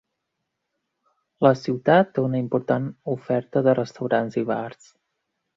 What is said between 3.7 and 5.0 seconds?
restaurants i bars.